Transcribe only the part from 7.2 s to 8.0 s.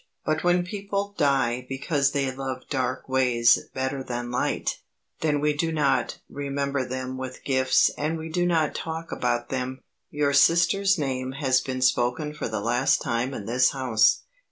gifts